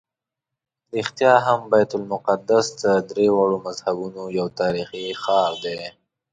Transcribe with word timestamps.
رښتیا 0.95 1.33
هم 1.45 1.59
بیت 1.71 1.91
المقدس 1.99 2.65
د 2.83 2.85
درېواړو 3.09 3.57
مذهبونو 3.65 4.21
یو 4.37 4.47
تاریخي 4.59 5.05
ښار 5.23 5.51
دی. 5.65 5.79